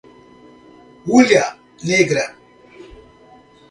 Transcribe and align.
Hulha 1.05 1.59
Negra 1.85 2.33